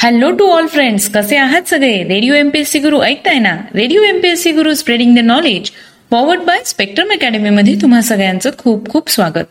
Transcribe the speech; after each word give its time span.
Hello 0.00 0.30
to 0.30 0.46
all 0.46 0.66
friends 0.66 1.08
कसे 1.08 1.36
आहात 1.36 1.62
सगळे? 1.68 2.04
रेडिओ 2.04 2.34
एमपीएससी 2.34 2.78
गुरु 2.78 3.00
ऐकताय 3.00 3.38
ना? 3.38 3.56
Radio 3.74 4.02
MPSC 4.02 4.52
Guru 4.52 4.74
spreading 4.74 5.16
the 5.16 5.18
knowledge 5.18 5.70
powered 6.10 6.40
by 6.40 6.58
Spectrum 6.66 7.10
Academy 7.10 7.50
मध्ये 7.50 7.74
तुम्हा 7.82 8.00
सगळ्यांचं 8.00 8.50
खूप 8.58 8.88
खूप 8.88 9.10
स्वागत. 9.10 9.44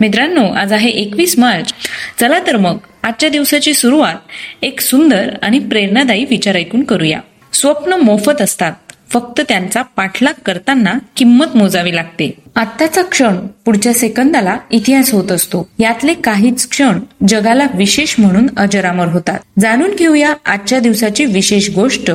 मित्रांनो 0.00 0.52
आज 0.52 0.72
आहे 0.72 0.90
एकवीस 0.90 1.38
मार्च. 1.38 1.72
चला 2.20 2.38
तर 2.46 2.56
मग 2.56 2.76
आजच्या 3.02 3.28
दिवसाची 3.28 3.74
सुरुवात 3.74 4.14
एक 4.62 4.80
सुंदर 4.80 5.30
आणि 5.42 5.58
प्रेरणादायी 5.58 6.24
विचार 6.30 6.56
ऐकून 6.56 6.84
करूया. 6.84 7.20
स्वप्न 7.52 7.92
मोफत 7.92 8.42
असतात. 8.42 8.72
फक्त 9.10 9.40
त्यांचा 9.48 9.82
पाठलाग 9.82 10.32
करताना 10.46 10.92
किंमत 11.16 11.56
मोजावी 11.56 11.96
लागते. 11.96 12.30
आत्ताचा 12.56 13.02
क्षण 13.02 13.36
पुढच्या 13.64 13.92
सेकंदाला 13.94 14.56
इतिहास 14.70 15.12
होत 15.12 15.32
असतो. 15.32 15.68
यातले 15.78 16.14
काहीच 16.14 16.68
क्षण 16.68 17.00
जगाला 17.28 17.66
विशेष 17.74 18.14
म्हणून 18.18 18.46
अजरामर 18.56 19.08
होतात. 19.08 19.38
जाणून 19.58 19.94
घेऊया 19.94 20.34
आजच्या 20.46 20.80
दिवसाची 20.80 21.24
विशेष 21.24 21.70
गोष्ट. 21.70 22.10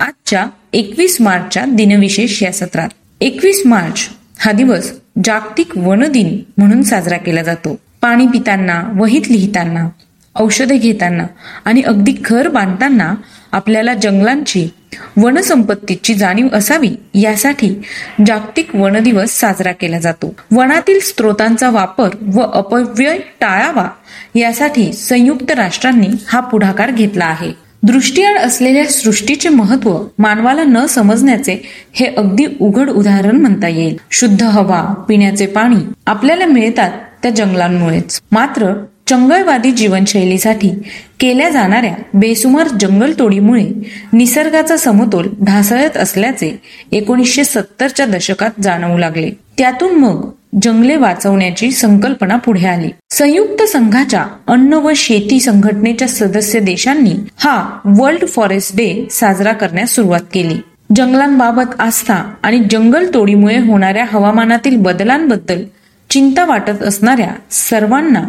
आजच्या 0.00 0.46
एकवीस 0.72 1.20
मार्चच्या 1.20 1.64
दिनविशेष 1.64 2.42
या 2.42 2.52
सत्रात. 2.52 2.88
एकवीस 3.20 3.62
मार्च 3.64 4.08
हा 4.38 4.52
दिवस 4.52 4.92
जागतिक 5.24 5.76
वन 5.78 6.12
दिन 6.12 6.38
म्हणून 6.58 6.82
साजरा 6.82 7.16
केला 7.16 7.42
जातो. 7.42 7.76
पाणी 8.00 8.26
पिताना 8.26 8.82
वहीत 8.96 9.28
लिहिताना 9.28 9.88
औषधे 10.36 10.76
घेताना 10.76 11.26
आणि 11.64 11.82
अगदी 11.82 12.12
घर 12.24 12.48
बांधताना 12.48 13.14
आपल्याला 13.52 13.94
जंगलांची 13.94 14.68
वनसंपत्तीची 15.16 16.14
जाणीव 16.14 16.48
असावी 16.52 16.90
यासाठी 17.14 17.82
जागतिक 18.26 18.74
वन 18.74 19.02
दिवस 19.02 19.30
साजरा 19.30 19.72
केला 19.72 19.98
जातो. 19.98 20.34
वनातील 20.52 21.00
स्त्रोतांचा 21.00 21.70
वापर 21.70 22.08
व 22.34 22.40
अपव्यय 22.40 23.18
टाळावा 23.40 23.88
यासाठी 24.34 24.92
संयुक्त 24.92 25.50
राष्ट्रांनी 25.50 26.06
हा 26.28 26.40
पुढाकार 26.40 26.90
घेतला 26.90 27.24
आहे. 27.24 27.68
दृष्टीआड 27.82 28.38
असलेल्या 28.38 28.84
सृष्टीचे 28.84 29.48
महत्त्व 29.48 30.02
मानवाला 30.18 30.64
न 30.64 30.86
समजण्याचे 30.86 31.68
हे 31.92 32.06
अगदी 32.06 32.46
उघड 32.60 32.90
उदाहरण 32.90 33.36
म्हणता 33.36 33.68
येईल. 33.68 33.96
शुद्ध 34.10 34.42
हवा 34.42 35.04
पिण्याचे 35.08 35.46
पाणी 35.46 35.76
आपल्याला 36.06 36.46
मिळतात 36.46 36.90
त्या 37.22 37.30
जंगलांमुळेच. 37.30 38.20
मात्र 38.32 38.84
चंगळवादी 39.08 39.70
जीवनशैलीसाठी 39.70 40.68
केल्या 41.20 41.48
जाणाऱ्या 41.48 41.94
बेसुमार 42.14 42.68
जंगलतोडीमुळे 42.80 43.68
निसर्गाचा 44.12 44.76
समतोल 44.76 45.28
ढासळत 45.44 45.96
असल्याचे 45.96 46.60
एकोणीसशे 46.92 47.44
सत्तरच्या 47.44 48.06
दशकात 48.06 48.50
जाणवू 48.62 48.98
लागले. 48.98 49.30
त्यातून 49.58 49.94
मग 49.94 50.30
जंगले 50.62 50.96
वाचवण्याची 50.96 51.70
संकल्पना 51.70 52.36
पुढे 52.36 52.66
आली. 52.66 52.88
संयुक्त 53.10 53.62
संघाच्या 53.62 54.26
अन्न 54.46 54.72
व 54.72 54.92
शेती 54.96 55.40
संघटनेच्या 55.40 56.08
सदस्य 56.08 56.60
देशांनी 56.60 57.14
हा 57.38 57.78
वर्ल्ड 57.84 58.28
फॉरेस्ट 58.28 58.76
डे 58.76 59.08
साजरा 59.10 59.52
करण्यास 59.52 59.90
सुरुवात 59.90 60.20
केली. 60.32 60.56
जंगलांबाबत 60.96 61.80
आस्था 61.80 62.34
आणि 62.42 62.62
जंगल 62.70 63.14
तोडीमुळे 63.14 63.58
होणाऱ्या 63.58 64.04
हवामानातील 64.12 64.76
बदलांबद्दल 64.76 65.64
चिंता 66.10 66.44
वाटत 66.44 66.82
असणाऱ्या 66.82 67.30
सर्वांना 67.50 68.24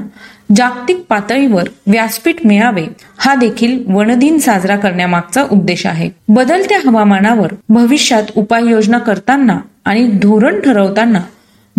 जागतिक 0.55 1.03
पातळीवर 1.09 1.63
व्यासपीठ 1.87 2.35
मिळावे 2.45 2.85
हा 3.17 3.35
देखील 3.35 3.83
वनदिन 3.87 4.37
साजरा 4.37 4.75
करण्यामागचा 4.75 5.43
उद्देश 5.51 5.85
आहे. 5.85 6.09
बदलत्या 6.27 6.77
हवामानावर 6.85 7.53
भविष्यात 7.69 8.23
उपाययोजना 8.35 8.97
करताना 8.97 9.59
आणि 9.85 10.07
धोरण 10.07 10.59
ठरवताना 10.59 11.21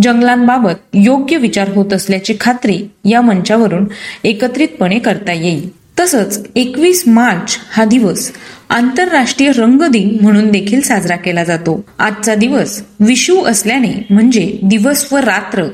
जंगलांबाबत 0.03 0.75
योग्य 0.95 1.37
विचार 1.37 1.69
होत 1.69 1.93
असल्याची 1.93 2.37
खात्री 2.41 2.79
या 3.05 3.21
मंचावरून 3.21 3.87
एकत्रितपणे 4.25 4.99
करता 4.99 5.33
येईल. 5.33 5.69
तसंच 6.01 6.47
एकवीस 6.57 7.03
मार्च 7.07 7.57
हा 7.73 7.85
दिवस 7.85 8.31
आंतरराष्ट्रीय 8.69 9.51
रंग 9.53 9.83
दिन 9.83 10.17
म्हणून 10.23 10.51
देखील 10.51 10.81
साजरा 10.81 11.17
केला 11.17 11.45
जातो. 11.45 11.85
आजचा 11.99 12.35
दिवस 12.35 12.83
विषू 13.01 13.41
असल्याने 13.45 14.07
म्हणजे 14.11 14.59
दिवस 14.63 15.13
व 15.13 15.17
रात्र 15.17 15.65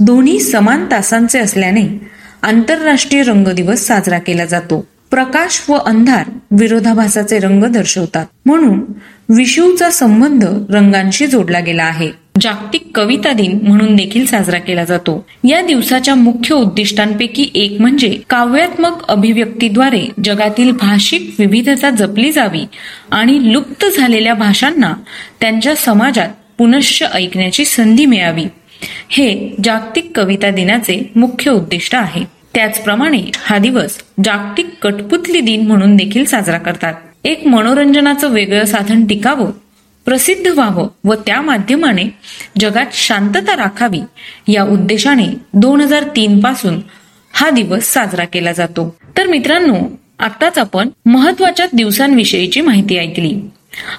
दोन्ही 0.00 0.40
समान 0.40 0.84
तासांचे 0.90 1.38
असल्याने 1.38 2.19
आंतरराष्ट्रीय 2.42 3.22
रंग 3.22 3.48
दिवस 3.48 3.86
साजरा 3.86 4.18
केला 4.18 4.44
जातो. 4.44 4.88
प्रकाश 5.10 5.64
व 5.68 5.72
अंधार 5.74 6.30
विरोधाभासाचे 6.50 7.38
रंग 7.38 7.64
दर्शवतात. 7.64 8.26
म्हणून 8.46 8.80
विषूचा 9.28 9.90
संबंध 9.90 10.44
रंगांशी 10.70 11.26
जोडला 11.26 11.60
गेला 11.60 11.84
आहे. 11.84 12.10
जागतिक 12.40 12.90
कविता 12.94 13.32
दिन 13.32 13.58
म्हणून 13.62 13.96
देखील 13.96 14.26
साजरा 14.26 14.58
केला 14.58 14.84
जातो. 14.84 15.26
या 15.48 15.60
दिवसाच्या 15.60 16.14
मुख्य 16.14 16.54
उद्दिष्टांपैकी 16.54 17.50
एक 17.54 17.80
म्हणजे 17.80 18.20
काव्यात्मक 18.30 19.08
अभिव्यक्तीद्वारे 19.08 20.08
जगातील 20.24 20.70
भाषिक 20.70 21.34
विविधता 21.38 21.90
जपली 21.90 22.32
जावी 22.32 22.64
आणि 23.10 23.52
लुप्त 23.52 23.86
झालेल्या 23.96 24.34
भाषांना 24.34 24.94
त्यांच्या 25.40 25.76
समाजात 25.76 26.28
पुनश्च 26.58 27.02
ऐकण्याची 27.14 27.64
संधी 27.64 28.06
मिळावी. 28.06 28.44
हे 29.08 29.56
जागतिक 29.64 30.12
कविता 30.14 30.50
दिनाचे 30.50 31.10
मुख्य 31.16 31.50
उद्दिष्ट 31.50 31.94
आहे. 31.94 32.24
त्याचप्रमाणे 32.54 33.22
हा 33.36 33.58
दिवस 33.58 33.98
जागतिक 34.24 34.66
कठपुतली 34.82 35.40
दिन 35.40 35.66
म्हणून 35.66 35.96
देखील 35.96 36.24
साजरा 36.24 36.58
करतात. 36.58 36.94
एक 37.24 37.46
मनोरंजनाचं 37.46 38.28
वेगळं 38.28 38.64
साधन 38.64 39.04
टिकावं 39.04 39.50
प्रसिद्ध 40.04 40.46
व्हावं 40.46 40.88
व 41.04 41.14
त्या 41.14 41.40
माध्यमाने 41.40 42.04
जगात 42.60 42.86
शांतता 42.92 43.56
राखावी 43.56 44.00
या 44.48 44.64
उद्देशाने 44.64 45.26
दोन 45.54 45.80
हजार 45.80 46.04
तीन 46.16 46.40
पासून 46.40 46.80
हा 47.32 47.50
दिवस 47.50 47.84
साजरा 47.84 48.24
केला 48.24 48.52
जातो. 48.52 48.96
तर 49.18 49.26
मित्रांनो 49.26 49.76
आताच 50.18 50.58
आपण 50.58 50.88
महत्त्वाच्या 51.06 51.66
दिवसांविषयीची 51.72 52.60
माहिती 52.60 52.96
ऐकली. 52.96 53.40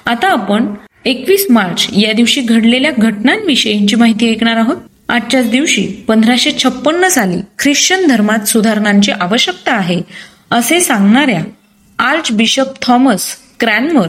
आता 0.05 0.27
आपण 0.27 0.65
एकवीस 1.05 1.45
मार्च 1.49 1.87
या 1.97 2.13
दिवशी 2.13 2.41
घडलेल्या 2.41 2.91
घटनांविषयीची 2.97 3.95
माहिती 3.95 4.31
ऐकणार 4.31 4.55
आहोत. 4.55 4.77
आजच्याच 5.09 5.49
दिवशी 5.49 5.87
पंधराशे 6.07 6.51
छप्पन्न 6.63 7.07
साली 7.07 7.37
ख्रिश्चन 7.59 8.07
धर्मात 8.07 8.47
सुधारणांची 8.47 9.11
आवश्यकता 9.11 9.73
आहे 9.73 10.01
असे 10.51 10.79
सांगणाऱ्या 10.79 11.43
आर्च 11.99 12.31
बिशप 12.31 12.65
थॉमस 12.81 13.25
क्रॅनमर 13.59 14.07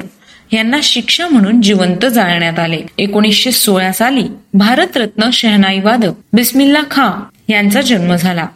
यांना 0.52 0.78
शिक्षा 0.82 1.28
म्हणून 1.28 1.62
जिवंत 1.62 2.06
जाळण्यात 2.06 2.58
आले. 2.58 2.80
एकोणीसशे 2.98 3.50
सोळा 3.50 3.92
साली 3.92 4.24
भारतरत्न 4.54 5.30
शहनाई 5.32 5.80
वादक 5.80 6.12
बिस्मिल्ला 6.32 6.82
खां 6.90 7.10
यांचा 7.52 7.80
जन्म 7.80 8.14
झाला. 8.16 8.46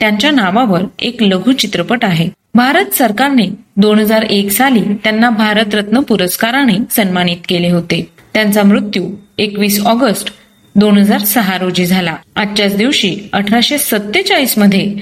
त्यांच्या 0.00 0.30
नावावर 0.30 0.80
एक 0.98 1.22
लघु 1.22 1.52
चित्रपट 1.52 2.04
आहे. 2.04 2.28
भारत 2.56 2.94
सरकारने 2.94 3.46
दोन 3.76 3.98
हजार 3.98 4.22
एक 4.22 4.50
साली 4.50 4.80
त्यांना 5.04 5.30
भारतरत्न 5.30 6.00
पुरस्काराने 6.00 6.74
सन्मानित 6.90 7.36
केले 7.48 7.70
होते. 7.70 8.00
त्यांचा 8.34 8.62
मृत्यू 8.62 9.10
एकवीस 9.38 9.80
ऑगस्ट 9.86 10.32
दोन 10.74 10.98
हजार 10.98 11.18
सहा 11.18 11.58
रोजी 11.58 11.86
झाला. 11.86 12.14
आजच्याच 12.36 12.76
दिवशी 12.76 13.16
अठराशे 13.32 13.78
सत्तेचाळीसमध्ये 13.78 14.94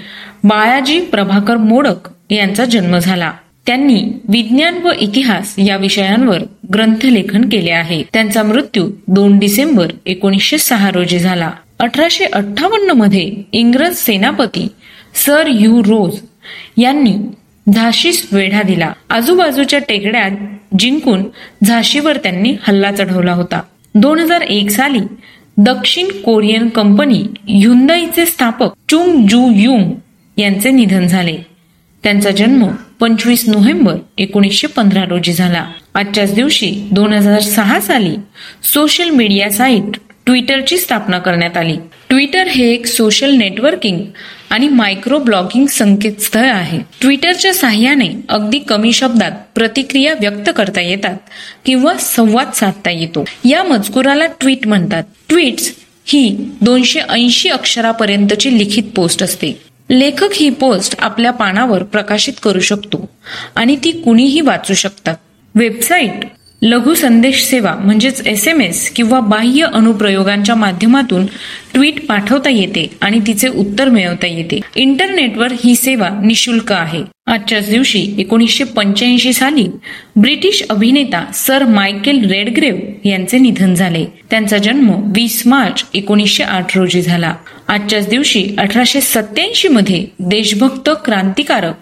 बाळाजी 0.44 1.00
प्रभाकर 1.00 1.56
मोडक 1.56 2.08
यांचा 2.30 2.64
जन्म 2.64 2.98
झाला. 2.98 3.32
त्यांनी 3.66 4.02
विज्ञान 4.28 4.78
व 4.84 4.90
इतिहास 5.00 5.54
या 5.58 5.76
विषयांवर 5.76 6.42
ग्रंथलेखन 6.74 7.48
केले 7.48 7.70
आहे. 7.70 8.02
त्यांचा 8.12 8.42
मृत्यू 8.42 8.90
दोन 9.08 9.38
डिसेंबर 9.38 9.92
एकोणीसशे 10.06 10.58
सहा 10.58 10.90
रोजी 10.90 11.18
झाला. 11.18 11.50
अठराशे 11.78 12.24
अठ्ठावन्नमध्ये 12.24 13.32
इंग्रज 13.52 13.96
सेनापती 13.96 14.68
सर 15.14 15.46
यू 15.46 15.82
रोज 15.82 16.18
यांनी 16.76 17.14
झाशीस 17.72 18.28
वेढा 18.32 18.62
दिला. 18.62 18.92
आजूबाजूच्या 19.10 19.78
टेकड्या 19.78 20.28
जिंकून 20.78 21.24
झाशीवर 21.64 22.16
त्यांनी 22.16 22.56
हल्ला 22.62 22.92
चढवला 22.92 23.32
होता. 23.32 23.60
दोन 23.94 24.18
हजार 24.18 24.40
एक 24.40 24.70
साली 24.70 24.98
दक्षिण 25.56 26.08
कोरियन 26.08 26.68
कंपनी 26.68 27.24
ह्युंदाईचे 27.48 28.26
स्थापक 28.26 28.70
चुंग 28.90 29.26
जू 29.26 29.50
युंग 29.54 29.92
यांचे 30.36 30.70
निधन 30.70 31.06
झाले. 31.06 31.36
त्यांचा 32.02 32.30
जन्म 32.30 32.66
पंचवीस 33.00 33.48
नोव्हेंबर 33.48 33.94
एकोणीसशे 34.18 34.66
पंधरा 34.66 35.04
रोजी 35.04 35.32
झाला. 35.32 35.64
आजच्याच 35.94 36.34
दिवशी 36.34 36.88
दोन 36.90 37.12
हजार 37.12 37.40
सहा 37.40 37.80
साली 37.80 38.16
सोशल 38.62 39.10
मीडिया 39.10 39.50
साईट 39.50 39.98
ट्विटरची 40.26 40.76
स्थापना 40.76 41.18
करण्यात 41.18 41.56
आली. 41.56 41.76
ट्विटर 42.08 42.46
हे 42.46 42.72
एक 42.72 42.86
सोशल 42.86 43.30
नेटवर्किंग 43.30 43.98
आणि 44.54 44.68
मायक्रो 44.68 45.18
ब्लॉगिंग 45.18 45.66
संकेतस्थळ 45.66 46.48
आहे. 46.48 46.80
ट्विटरच्या 47.00 47.54
साह्याने 47.54 48.08
अगदी 48.28 48.58
कमी 48.58 48.92
शब्दात 48.92 49.30
प्रतिक्रिया 49.54 50.14
व्यक्त 50.14 50.50
करता 50.56 50.80
येतात 50.80 51.16
किंवा 51.64 51.94
संवाद 51.94 52.52
साधता 52.52 52.90
येतो. 52.90 53.24
या 53.44 53.62
मजकुराला 53.62 54.26
ट्विट 54.26 54.66
म्हणतात. 54.66 55.02
ट्विट्स 55.28 55.74
ही 56.06 56.50
दोनशे 56.60 57.00
ऐंशी 57.00 57.48
अक्षरापर्यंतची 57.48 58.58
लिखित 58.58 58.82
पोस्ट 58.96 59.22
असते. 59.22 59.62
लेखक 59.90 60.28
ही 60.34 60.50
पोस्ट 60.50 60.94
आपल्या 60.98 61.30
पानावर 61.30 61.82
प्रकाशित 61.82 62.34
करू 62.42 62.60
शकतो 62.60 63.08
आणि 63.56 63.76
ती 63.84 63.90
कुणीही 63.90 64.40
वाचू 64.40 64.74
शकतात. 64.74 65.16
वेबसाईट 65.54 66.24
लघु 66.64 66.94
संदेश 66.94 67.42
सेवा 67.44 67.74
म्हणजेच 67.74 68.26
एस 68.26 68.46
एम 68.48 68.60
एस 68.60 68.90
किंवा 68.90 69.20
बाह्य 69.20 69.66
अनुप्रयोगांच्या 69.74 70.54
माध्यमातून 70.54 71.26
ट्विट 71.74 72.06
पाठवता 72.06 72.50
येते 72.50 72.86
आणि 73.00 73.18
तिचे 73.26 73.48
उत्तर 73.48 73.88
मिळवता 73.88 74.26
येते. 74.26 74.60
इंटरनेटवर 74.76 75.52
ही 75.64 75.74
सेवा 75.74 76.08
निशुल्क 76.24 76.72
आहे. 76.72 77.02
आजच्याच 77.26 77.68
दिवशी 77.70 78.14
एकोणीसशे 78.18 78.64
पंच्याऐंशी 78.64 79.32
साली 79.32 79.66
ब्रिटिश 80.16 80.62
अभिनेता 80.70 81.24
सर 81.34 81.64
मायकेल 81.64 82.30
रेडग्रेव 82.30 82.76
यांचे 83.04 83.38
निधन 83.38 83.74
झाले. 83.74 84.04
त्यांचा 84.30 84.58
जन्म 84.58 84.90
वीस 85.16 85.42
मार्च 85.46 85.84
एकोणीसशे 85.94 86.42
आठ 86.42 86.76
रोजी 86.76 87.02
झाला. 87.02 87.34
आजच्याच 87.68 88.08
दिवशी 88.08 88.48
अठराशे 88.58 89.00
सत्याऐंशी 89.00 89.68
मध्ये 89.68 90.06
देशभक्त 90.18 90.90
क्रांतिकारक 91.04 91.74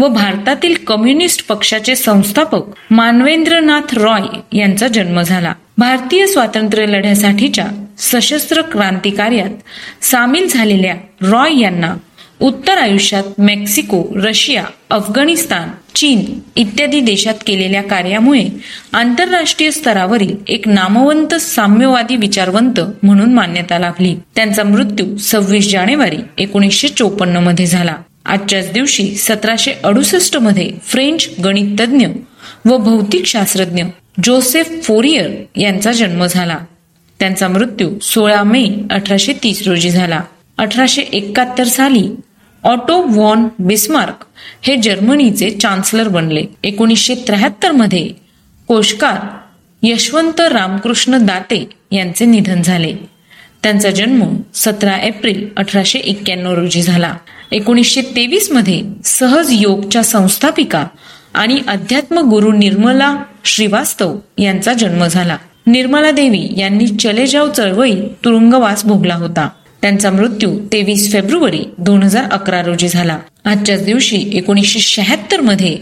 व 0.00 0.08
भारतातील 0.08 0.74
कम्युनिस्ट 0.86 1.46
पक्षाचे 1.46 1.96
संस्थापक 1.96 2.60
मानवेंद्रनाथ 2.90 3.94
रॉय 3.94 4.58
यांचा 4.58 4.88
जन्म 4.88 5.22
झाला. 5.22 5.52
भारतीय 5.78 6.26
स्वातंत्र्य 6.26 6.86
लढ्यासाठीच्या 6.86 7.66
सशस्त्र 7.98 8.62
क्रांती 8.62 9.10
कार्यात 9.10 10.04
सामील 10.04 10.48
झालेल्या 10.48 10.94
रॉय 11.22 11.60
यांना 11.60 11.94
उत्तर 12.40 12.78
आयुष्यात 12.78 13.22
मेक्सिको 13.38 14.04
रशिया 14.16 14.64
अफगाणिस्तान 14.90 15.68
चीन 15.94 16.40
इत्यादी 16.56 17.00
देशात 17.00 17.34
केलेल्या 17.46 17.82
कार्यामुळे 17.82 18.48
आंतरराष्ट्रीय 18.92 19.70
स्तरावरील 19.70 20.36
एक 20.48 20.68
नामवंत 20.68 21.34
साम्यवादी 21.34 22.16
विचारवंत 22.16 22.80
म्हणून 23.02 23.34
मान्यता 23.34 23.78
लाभली. 23.78 24.16
त्यांचा 24.36 24.64
मृत्यू 24.64 25.16
सव्वीस 25.16 25.70
जानेवारी 25.70 26.18
एकोणीसशे 26.38 26.88
चोपन्नमध्ये 26.88 27.66
झाला. 27.66 27.94
आजच्याच 28.30 28.72
दिवशी 28.72 29.14
सतराशे 29.14 29.72
अडुसष्टमध्ये 29.84 30.70
फ्रेंच 30.82 31.28
गणितज्ञ 31.44 32.06
व 32.64 32.76
भौतिक 32.76 33.26
शास्त्रज्ञ 33.26 33.82
जोसेफ 34.24 34.70
फोरियर 34.82 35.30
यांचा 35.56 35.92
जन्म 35.92 36.26
झाला. 36.26 36.58
त्यांचा 37.18 37.48
मृत्यू 37.48 37.98
सोळा 37.98 38.42
मे 38.42 38.66
अठराशे 38.90 39.32
तीस 39.32 39.66
रोजी 39.66 39.90
झाला. 39.90 40.20
अठराशे 40.58 41.02
एकाहत्तर 41.02 41.64
साली 41.64 42.08
ऑटो 42.64 43.02
वॉन 43.02 43.48
बिस्मार्क 43.58 44.26
हे 44.62 44.76
जर्मनीचे 44.76 45.50
चान्सलर 45.50 46.08
बनले. 46.08 46.44
एकोणीसशे 46.64 47.14
त्र्याहत्तरमध्ये 47.14 48.10
कोशकार 48.68 49.16
यशवंत 49.82 50.40
रामकृष्ण 50.40 51.26
दाते 51.26 51.70
यांचे 51.92 52.24
निधन 52.24 52.62
झाले. 52.62 52.94
त्यांचा 53.62 53.90
जन्म 53.90 54.36
सतरा 54.54 54.96
एप्रिल 54.96 55.48
अठराशे 55.56 55.98
एक्क्याण्णव 55.98 56.54
रोजी 56.54 56.82
झाला. 56.82 57.14
एकोणीसशे 57.52 58.02
तेवीसमध्ये 58.02 58.82
सहज 59.04 59.46
योगच्या 59.50 60.04
संस्थापिका 60.04 60.86
आणि 61.34 61.60
अध्यात्म 61.68 62.18
गुरु 62.18 62.52
निर्मला 62.52 63.16
श्रीवास्तव 63.44 64.16
यांचा 64.38 64.72
जन्म 64.72 65.06
झाला. 65.06 65.36
निर्मला 65.66 66.10
देवी 66.10 66.48
यांनी 66.56 66.86
चले 66.86 67.26
जाव 67.26 67.50
चळवळी 67.50 67.94
तुरुंगवास 68.24 68.84
भोगला 68.84 69.14
होता. 69.14 69.48
त्यांचा 69.82 70.10
मृत्यू 70.10 70.58
तेवीस 70.72 71.12
फेब्रुवारी 71.12 71.64
दोन 71.78 72.02
हजार 72.02 72.24
अकरा 72.32 72.62
रोजी 72.62 72.88
झाला. 72.88 73.18
आजच्याच 73.44 73.84
दिवशी 73.84 74.30
एकोणीसशे 74.32 74.80
शहात्तरमध्ये 74.80 75.78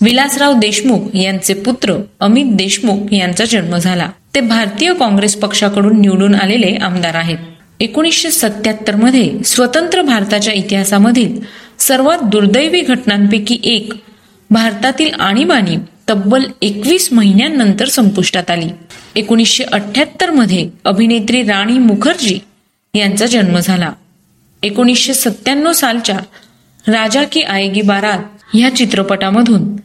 विलासराव 0.00 0.52
देशमुख 0.52 1.16
यांचे 1.16 1.54
पुत्र 1.54 1.94
अमित 2.20 2.44
देशमुख 2.48 3.14
यांचा 3.14 3.44
जन्म 3.44 3.76
झाला. 3.76 4.08
ते 4.34 4.40
भारतीय 4.40 4.94
काँग्रेस 4.94 5.36
पक्षाकडून 5.36 6.00
निवडून 6.00 6.34
आलेले 6.34 6.76
आमदार 6.76 7.14
आहेत. 7.14 7.38
एकोणीसशे 7.82 8.30
सत्याहत्तरमध्ये 8.30 9.38
स्वतंत्र 9.44 10.02
भारताच्या 10.02 10.52
इतिहासामधील 10.52 11.38
सर्वात 11.78 12.18
दुर्दैवी 12.22 12.80
घटनांपैकी 12.80 13.58
एक 13.64 13.92
भारतातील 14.50 15.14
आणीबाणी 15.14 15.76
तब्बल 16.08 16.44
एकवीस 16.62 17.08
महिन्यांनंतर 17.12 17.88
संपुष्टात 17.88 18.50
आली. 18.50 18.68
एकोणीसशे 19.16 19.64
अठ्याहत्तरमध्ये 19.64 20.68
अभिनेत्री 20.84 21.42
राणी 21.42 21.78
मुखर्जी 21.78 22.38
यांचा 22.94 23.26
जन्म 23.26 23.58
झाला. 23.58 23.92
एकोणीसशे 24.62 25.14
सत्त्याण्णव 25.14 25.72
सालच्या 25.72 26.18
राजा 26.88 27.24
की 27.24 27.42
आएगी 27.42 27.82
बारात 27.82 28.18
ह्या 28.54 28.74
चित्रपटामधून 28.76 29.76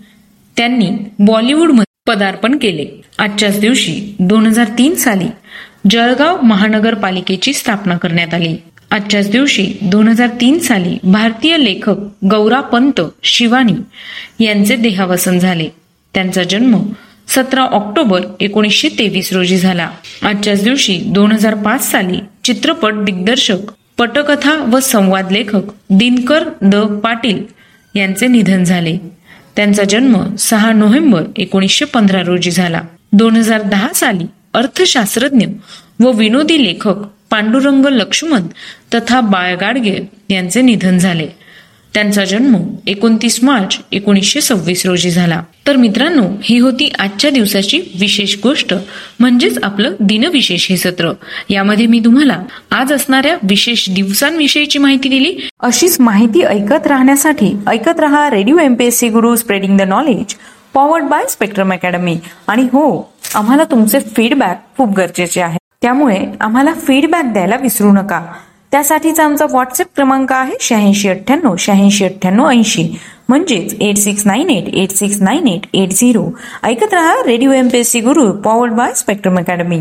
त्यांनी 0.57 0.91
बॉलिवूडमध्ये 1.19 2.13
पदार्पण 2.13 2.57
केले. 2.57 2.85
आजच्याच 3.19 3.59
दिवशी 3.59 4.15
दोन 4.19 4.45
हजार 4.45 4.67
तीन 4.77 4.95
साली 4.95 5.27
जळगाव 5.89 6.42
महानगरपालिकेची 6.42 7.54
स्थापना 7.54 7.98
करण्यात 7.98 8.34
आली. 8.34 8.56
आजच्याच 8.92 9.30
दिवशी 9.30 9.74
दोन 9.81 10.07
हजार 10.07 10.28
तीन 10.42 10.60
साली 10.60 10.98
भारतीय 11.04 11.57
लेखक 11.57 11.95
गौरा 12.31 12.62
पंत 12.62 13.01
शिवानी 13.24 13.74
यांचे 14.44 14.75
देहावसन 14.75 15.39
झाले. 15.39 15.68
त्यांचा 16.13 16.44
जन्म 16.44 16.81
सतरा 17.28 17.62
ऑक्टोबर 17.62 18.22
एकोणीसशे 18.39 18.89
तेवीस 18.89 19.34
रोजी 19.34 19.57
झाला. 19.57 19.89
आजच्याच 20.24 20.63
दिवशी 20.63 20.98
दोन 21.06 21.31
हजार 21.31 21.56
पाच 21.56 21.92
साली 21.92 22.19
चित्रपट 22.44 22.94
दिग्दर्शक 22.94 23.57
पटकथा 23.98 24.56
व 24.72 24.80
संवाद 24.80 25.31
लेखक 25.31 25.62
दिनकर 25.90 26.44
द 26.62 26.75
पाटील 27.04 27.44
यांचे 27.95 28.28
निधन 28.28 28.63
झाले. 28.63 28.98
त्यांचा 29.56 29.83
जन्म 29.83 30.36
सहा 30.36 30.72
नोव्हेंबर 30.72 31.24
एकोणीसशे 31.38 31.86
पंधरा 31.86 32.22
रोजी 32.22 32.51
झाला. 32.51 32.81
दोन 33.13 33.36
हजार 33.36 33.62
दहा 33.62 33.88
साली 33.95 34.25
अर्थशास्त्रज्ञ 34.57 35.45
व 36.00 36.12
विनोदी 36.12 36.63
लेखक 36.63 36.95
पांडुरंग 37.31 37.86
लक्ष्मण 37.86 38.42
तथा 38.94 39.21
बाळगाडगे 39.21 39.95
यांचे 40.30 40.62
निधन 40.62 40.98
झाले. 40.98 41.27
त्यांचा 41.94 42.25
जन्म 42.25 42.56
एकोणतीस 42.88 43.44
मार्च 43.44 43.80
एकोणीसशे 43.92 44.42
सव्वीस 44.42 44.86
रोजी 44.86 45.09
झाला. 45.09 45.44
तर 45.68 45.75
मित्रांनो 45.75 46.24
ही 46.44 46.57
होती 46.57 46.92
आजच्या 47.00 47.31
दिवसाची 47.31 47.81
विशेष 48.00 48.36
गोष्ट 48.44 48.74
म्हणजेच 49.19 49.57
आपलं 49.63 49.92
दिनविशेष 50.00 50.69
हे 50.69 50.77
सत्र. 50.77 51.13
यामध्ये 51.50 51.86
मी 51.86 52.00
तुम्हाला 52.00 52.44
आज 52.71 52.94
असणाऱ्या 52.94 53.38
विशेष 53.44 53.89
दिवसांविषयीची 53.89 54.80
माहिती 54.80 55.09
दिली. 55.09 55.36
अशीच 55.59 56.00
माहिती 56.00 56.42
ऐकत 56.42 56.88
राहण्यासाठी 56.88 57.56
ऐकत 57.68 58.00
रहा 58.00 58.30
radio 58.30 58.57
MPSC 58.57 59.09
Guru 59.09 59.36
spreading 59.36 59.77
the 59.77 59.81
knowledge. 59.81 60.36
Powered 60.74 61.04
by 61.04 61.25
Spectrum 61.30 61.74
Academy 61.74 62.18
आणि 62.48 62.68
हो 62.74 63.14
आम्हाला 63.36 63.64
तुमचे 63.64 64.00
फीडबॅक 64.16 64.62
खूप 64.78 64.96
गरजेचे 64.98 65.42
आहे. 65.42 65.58
त्यामुळे 65.81 66.18
आम्हाला 66.42 66.74
फीडबॅक 66.74 67.25
द्यायला 67.25 67.56
विसरू 67.56 67.92
नका. 67.92 68.22
त्यासाठीचा 68.72 69.24
आमचा 69.24 69.46
व्हॉट्सअप 69.46 69.88
क्रमांक 69.96 70.31
आहे 70.34 70.56
शहाऐंशी 70.62 71.10
अठ्ठ्याण्णव 71.10 71.56
शहाऐंशी 71.60 72.06
अठ्ठ्याण्णव 72.06 72.50
ऐंशी. 72.50 72.88
म्हणजेच 73.30 73.74
eight 73.81 73.98
six 73.98 74.25
nine 74.28 74.50
eight 74.50 74.68
eight 74.74 74.92
six 74.92 75.22
nine 75.22 75.48
eight 75.48 75.66
eight 75.74 75.90
zero 75.90 76.25
ऐकत 76.64 76.94
रहा 76.94 77.16
radio 77.25 77.52
MPSC 77.52 78.00
Guru 78.00 78.31
powered 78.42 78.74
by 78.74 78.94
Spectrum 78.96 79.38
Academy 79.38 79.80